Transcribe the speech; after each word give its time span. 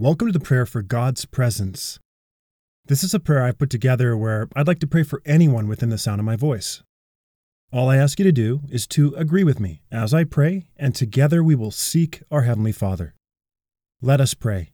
Welcome 0.00 0.28
to 0.28 0.32
the 0.32 0.42
prayer 0.42 0.64
for 0.64 0.80
God's 0.80 1.26
presence. 1.26 1.98
This 2.86 3.04
is 3.04 3.12
a 3.12 3.20
prayer 3.20 3.42
I've 3.42 3.58
put 3.58 3.68
together 3.68 4.16
where 4.16 4.48
I'd 4.56 4.66
like 4.66 4.78
to 4.78 4.86
pray 4.86 5.02
for 5.02 5.20
anyone 5.26 5.68
within 5.68 5.90
the 5.90 5.98
sound 5.98 6.20
of 6.20 6.24
my 6.24 6.36
voice. 6.36 6.82
All 7.70 7.90
I 7.90 7.98
ask 7.98 8.18
you 8.18 8.24
to 8.24 8.32
do 8.32 8.62
is 8.70 8.86
to 8.86 9.14
agree 9.16 9.44
with 9.44 9.60
me 9.60 9.82
as 9.92 10.14
I 10.14 10.24
pray, 10.24 10.68
and 10.78 10.94
together 10.94 11.44
we 11.44 11.54
will 11.54 11.70
seek 11.70 12.22
our 12.30 12.44
Heavenly 12.44 12.72
Father. 12.72 13.14
Let 14.00 14.22
us 14.22 14.32
pray. 14.32 14.72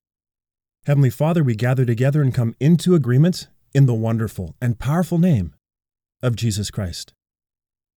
Heavenly 0.85 1.11
Father, 1.11 1.43
we 1.43 1.57
gather 1.57 1.85
together 1.85 2.23
and 2.23 2.33
come 2.33 2.55
into 2.61 2.95
agreement 2.95 3.49
in 3.75 3.87
the 3.87 3.95
wonderful 3.95 4.55
and 4.63 4.79
powerful 4.79 5.19
name 5.19 5.57
of 6.23 6.37
Jesus 6.37 6.71
Christ. 6.71 7.15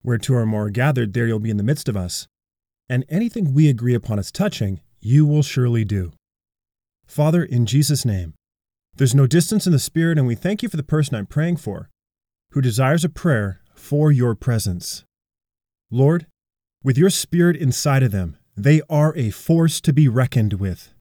Where 0.01 0.17
two 0.17 0.33
or 0.33 0.47
more 0.47 0.65
are 0.65 0.71
gathered, 0.71 1.13
there 1.13 1.27
you'll 1.27 1.37
be 1.37 1.51
in 1.51 1.57
the 1.57 1.63
midst 1.63 1.87
of 1.87 1.95
us, 1.95 2.27
and 2.89 3.05
anything 3.07 3.53
we 3.53 3.69
agree 3.69 3.93
upon 3.93 4.17
as 4.17 4.31
touching, 4.31 4.81
you 4.99 5.27
will 5.27 5.43
surely 5.43 5.85
do. 5.85 6.11
Father, 7.09 7.43
in 7.43 7.65
Jesus' 7.65 8.05
name, 8.05 8.35
there's 8.95 9.15
no 9.15 9.25
distance 9.25 9.65
in 9.65 9.73
the 9.73 9.79
Spirit, 9.79 10.19
and 10.19 10.27
we 10.27 10.35
thank 10.35 10.61
you 10.61 10.69
for 10.69 10.77
the 10.77 10.83
person 10.83 11.15
I'm 11.15 11.25
praying 11.25 11.57
for, 11.57 11.89
who 12.51 12.61
desires 12.61 13.03
a 13.03 13.09
prayer 13.09 13.61
for 13.73 14.11
your 14.11 14.35
presence. 14.35 15.03
Lord, 15.89 16.27
with 16.83 16.99
your 16.99 17.09
Spirit 17.09 17.57
inside 17.57 18.03
of 18.03 18.11
them, 18.11 18.37
they 18.55 18.83
are 18.91 19.17
a 19.17 19.31
force 19.31 19.81
to 19.81 19.91
be 19.91 20.07
reckoned 20.07 20.53
with. 20.53 20.93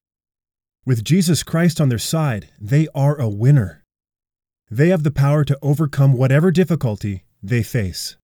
With 0.83 1.03
Jesus 1.03 1.43
Christ 1.43 1.79
on 1.79 1.89
their 1.89 1.99
side, 1.99 2.49
they 2.59 2.87
are 2.95 3.15
a 3.15 3.29
winner. 3.29 3.83
They 4.71 4.89
have 4.89 5.03
the 5.03 5.11
power 5.11 5.45
to 5.45 5.59
overcome 5.61 6.13
whatever 6.13 6.49
difficulty 6.49 7.23
they 7.43 7.61
face. 7.61 8.17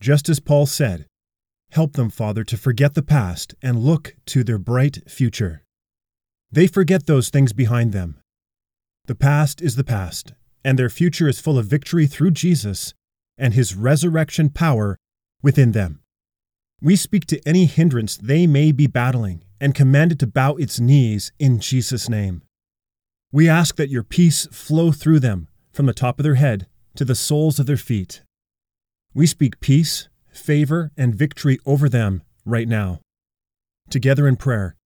Just 0.00 0.30
as 0.30 0.40
Paul 0.40 0.64
said, 0.64 1.04
help 1.70 1.94
them, 1.94 2.08
Father, 2.08 2.44
to 2.44 2.56
forget 2.56 2.94
the 2.94 3.02
past 3.02 3.54
and 3.60 3.80
look 3.80 4.16
to 4.26 4.42
their 4.42 4.58
bright 4.58 5.02
future. 5.06 5.63
They 6.54 6.68
forget 6.68 7.06
those 7.06 7.30
things 7.30 7.52
behind 7.52 7.92
them. 7.92 8.20
The 9.06 9.16
past 9.16 9.60
is 9.60 9.74
the 9.74 9.82
past, 9.82 10.34
and 10.64 10.78
their 10.78 10.88
future 10.88 11.26
is 11.26 11.40
full 11.40 11.58
of 11.58 11.66
victory 11.66 12.06
through 12.06 12.30
Jesus 12.30 12.94
and 13.36 13.54
his 13.54 13.74
resurrection 13.74 14.50
power 14.50 14.96
within 15.42 15.72
them. 15.72 15.98
We 16.80 16.94
speak 16.94 17.26
to 17.26 17.40
any 17.44 17.64
hindrance 17.64 18.16
they 18.16 18.46
may 18.46 18.70
be 18.70 18.86
battling 18.86 19.42
and 19.60 19.74
command 19.74 20.12
it 20.12 20.20
to 20.20 20.28
bow 20.28 20.54
its 20.54 20.78
knees 20.78 21.32
in 21.40 21.58
Jesus' 21.58 22.08
name. 22.08 22.42
We 23.32 23.48
ask 23.48 23.74
that 23.74 23.90
your 23.90 24.04
peace 24.04 24.46
flow 24.52 24.92
through 24.92 25.18
them 25.18 25.48
from 25.72 25.86
the 25.86 25.92
top 25.92 26.20
of 26.20 26.22
their 26.22 26.36
head 26.36 26.68
to 26.94 27.04
the 27.04 27.16
soles 27.16 27.58
of 27.58 27.66
their 27.66 27.76
feet. 27.76 28.22
We 29.12 29.26
speak 29.26 29.58
peace, 29.58 30.08
favor, 30.30 30.92
and 30.96 31.16
victory 31.16 31.58
over 31.66 31.88
them 31.88 32.22
right 32.44 32.68
now. 32.68 33.00
Together 33.90 34.28
in 34.28 34.36
prayer, 34.36 34.76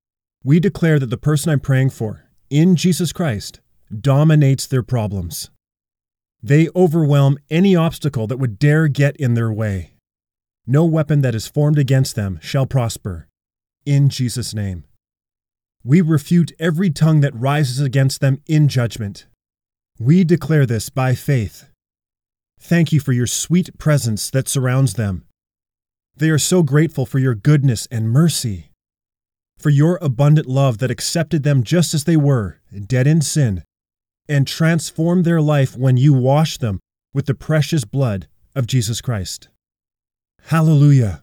we 0.44 0.60
declare 0.60 0.98
that 0.98 1.10
the 1.10 1.16
person 1.16 1.50
I'm 1.50 1.60
praying 1.60 1.90
for, 1.90 2.24
in 2.50 2.76
Jesus 2.76 3.12
Christ, 3.12 3.60
dominates 4.00 4.66
their 4.66 4.82
problems. 4.82 5.50
They 6.42 6.68
overwhelm 6.76 7.38
any 7.50 7.74
obstacle 7.74 8.26
that 8.28 8.38
would 8.38 8.58
dare 8.58 8.88
get 8.88 9.16
in 9.16 9.34
their 9.34 9.52
way. 9.52 9.94
No 10.66 10.84
weapon 10.84 11.22
that 11.22 11.34
is 11.34 11.48
formed 11.48 11.78
against 11.78 12.14
them 12.14 12.38
shall 12.42 12.66
prosper 12.66 13.28
in 13.88 14.10
Jesus' 14.10 14.52
name. 14.52 14.84
We 15.82 16.02
refute 16.02 16.52
every 16.58 16.90
tongue 16.90 17.20
that 17.20 17.34
rises 17.34 17.80
against 17.80 18.20
them 18.20 18.42
in 18.46 18.68
judgment. 18.68 19.26
We 19.98 20.24
declare 20.24 20.66
this 20.66 20.90
by 20.90 21.14
faith. 21.14 21.70
Thank 22.60 22.92
you 22.92 23.00
for 23.00 23.12
your 23.12 23.26
sweet 23.26 23.78
presence 23.78 24.28
that 24.30 24.46
surrounds 24.46 24.94
them. 24.94 25.24
They 26.14 26.28
are 26.28 26.38
so 26.38 26.62
grateful 26.62 27.06
for 27.06 27.18
your 27.18 27.34
goodness 27.34 27.88
and 27.90 28.10
mercy, 28.10 28.67
for 29.58 29.70
your 29.70 29.98
abundant 30.00 30.46
love 30.46 30.78
that 30.78 30.90
accepted 30.90 31.42
them 31.42 31.62
just 31.62 31.94
as 31.94 32.04
they 32.04 32.16
were, 32.16 32.60
dead 32.86 33.06
in 33.06 33.20
sin, 33.20 33.64
and 34.28 34.46
transformed 34.46 35.24
their 35.24 35.40
life 35.40 35.76
when 35.76 35.96
you 35.96 36.14
washed 36.14 36.60
them 36.60 36.80
with 37.12 37.26
the 37.26 37.34
precious 37.34 37.84
blood 37.84 38.28
of 38.54 38.66
Jesus 38.66 39.00
Christ. 39.00 39.48
Hallelujah. 40.46 41.22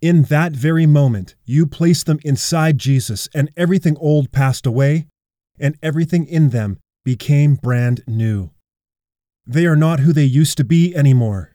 In 0.00 0.24
that 0.24 0.52
very 0.52 0.86
moment, 0.86 1.34
you 1.44 1.66
placed 1.66 2.06
them 2.06 2.18
inside 2.22 2.78
Jesus, 2.78 3.28
and 3.34 3.50
everything 3.56 3.96
old 3.98 4.32
passed 4.32 4.66
away, 4.66 5.06
and 5.58 5.78
everything 5.82 6.26
in 6.26 6.50
them 6.50 6.78
became 7.04 7.54
brand 7.54 8.02
new. 8.06 8.50
They 9.46 9.66
are 9.66 9.76
not 9.76 10.00
who 10.00 10.12
they 10.12 10.24
used 10.24 10.56
to 10.58 10.64
be 10.64 10.94
anymore. 10.94 11.54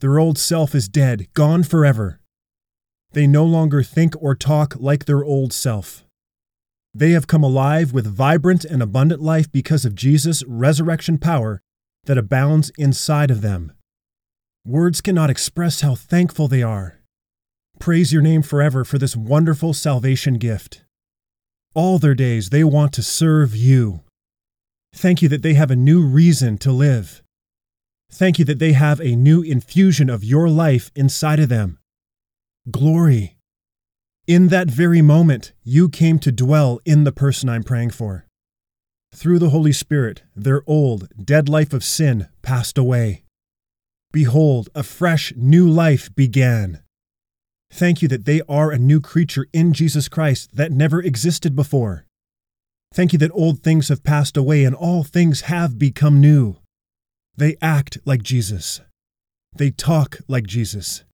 Their 0.00 0.18
old 0.18 0.38
self 0.38 0.74
is 0.74 0.88
dead, 0.88 1.26
gone 1.34 1.64
forever. 1.64 2.17
They 3.12 3.26
no 3.26 3.44
longer 3.44 3.82
think 3.82 4.14
or 4.20 4.34
talk 4.34 4.76
like 4.78 5.04
their 5.04 5.24
old 5.24 5.52
self. 5.52 6.04
They 6.94 7.12
have 7.12 7.26
come 7.26 7.42
alive 7.42 7.92
with 7.92 8.06
vibrant 8.06 8.64
and 8.64 8.82
abundant 8.82 9.22
life 9.22 9.50
because 9.50 9.84
of 9.84 9.94
Jesus' 9.94 10.44
resurrection 10.46 11.18
power 11.18 11.60
that 12.04 12.18
abounds 12.18 12.70
inside 12.78 13.30
of 13.30 13.40
them. 13.40 13.72
Words 14.64 15.00
cannot 15.00 15.30
express 15.30 15.80
how 15.80 15.94
thankful 15.94 16.48
they 16.48 16.62
are 16.62 16.98
praise 17.78 18.12
your 18.12 18.22
name 18.22 18.42
forever 18.42 18.84
for 18.84 18.98
this 18.98 19.16
wonderful 19.16 19.72
salvation 19.72 20.34
gift. 20.34 20.82
All 21.74 21.98
their 21.98 22.14
days 22.14 22.50
they 22.50 22.64
want 22.64 22.92
to 22.94 23.02
serve 23.02 23.54
you. 23.54 24.00
Thank 24.94 25.22
you 25.22 25.28
that 25.28 25.42
they 25.42 25.54
have 25.54 25.70
a 25.70 25.76
new 25.76 26.02
reason 26.02 26.58
to 26.58 26.72
live. 26.72 27.22
Thank 28.10 28.38
you 28.38 28.44
that 28.46 28.58
they 28.58 28.72
have 28.72 29.00
a 29.00 29.14
new 29.14 29.42
infusion 29.42 30.08
of 30.10 30.24
your 30.24 30.48
life 30.48 30.90
inside 30.96 31.40
of 31.40 31.48
them. 31.48 31.77
Glory. 32.70 33.36
In 34.26 34.48
that 34.48 34.68
very 34.68 35.00
moment, 35.00 35.52
you 35.62 35.88
came 35.88 36.18
to 36.18 36.32
dwell 36.32 36.80
in 36.84 37.04
the 37.04 37.12
person 37.12 37.48
I'm 37.48 37.62
praying 37.62 37.90
for. 37.90 38.26
Through 39.14 39.38
the 39.38 39.50
Holy 39.50 39.72
Spirit, 39.72 40.22
their 40.36 40.62
old, 40.66 41.08
dead 41.24 41.48
life 41.48 41.72
of 41.72 41.82
sin 41.82 42.28
passed 42.42 42.76
away. 42.76 43.22
Behold, 44.12 44.68
a 44.74 44.82
fresh, 44.82 45.32
new 45.36 45.68
life 45.68 46.14
began. 46.14 46.82
Thank 47.70 48.02
you 48.02 48.08
that 48.08 48.24
they 48.24 48.42
are 48.48 48.70
a 48.70 48.78
new 48.78 49.00
creature 49.00 49.46
in 49.52 49.72
Jesus 49.72 50.08
Christ 50.08 50.54
that 50.54 50.72
never 50.72 51.00
existed 51.00 51.54
before. 51.54 52.04
Thank 52.92 53.12
you 53.12 53.18
that 53.20 53.30
old 53.32 53.60
things 53.60 53.88
have 53.88 54.02
passed 54.02 54.36
away 54.36 54.64
and 54.64 54.74
all 54.74 55.04
things 55.04 55.42
have 55.42 55.78
become 55.78 56.20
new. 56.20 56.56
They 57.36 57.56
act 57.62 57.98
like 58.04 58.22
Jesus. 58.22 58.80
They 59.54 59.70
talk 59.70 60.18
like 60.26 60.46
Jesus. 60.46 61.04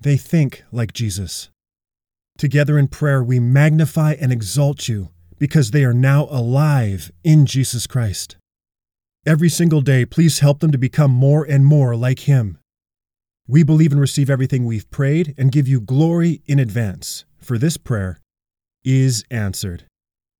They 0.00 0.16
think 0.16 0.64
like 0.72 0.92
Jesus. 0.92 1.50
Together 2.38 2.78
in 2.78 2.88
prayer, 2.88 3.22
we 3.22 3.38
magnify 3.38 4.14
and 4.18 4.32
exalt 4.32 4.88
you 4.88 5.10
because 5.38 5.70
they 5.70 5.84
are 5.84 5.92
now 5.92 6.24
alive 6.30 7.10
in 7.22 7.44
Jesus 7.44 7.86
Christ. 7.86 8.36
Every 9.26 9.50
single 9.50 9.82
day, 9.82 10.06
please 10.06 10.38
help 10.38 10.60
them 10.60 10.72
to 10.72 10.78
become 10.78 11.10
more 11.10 11.44
and 11.44 11.66
more 11.66 11.94
like 11.94 12.20
Him. 12.20 12.58
We 13.46 13.62
believe 13.62 13.92
and 13.92 14.00
receive 14.00 14.30
everything 14.30 14.64
we've 14.64 14.90
prayed 14.90 15.34
and 15.36 15.52
give 15.52 15.68
you 15.68 15.80
glory 15.80 16.40
in 16.46 16.58
advance, 16.58 17.26
for 17.38 17.58
this 17.58 17.76
prayer 17.76 18.18
is 18.84 19.24
answered. 19.30 19.84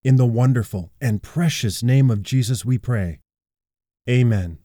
In 0.02 0.16
the 0.16 0.24
wonderful 0.24 0.90
and 1.00 1.22
precious 1.22 1.82
name 1.82 2.10
of 2.10 2.22
Jesus 2.22 2.64
we 2.64 2.78
pray. 2.78 3.18
Amen. 4.08 4.58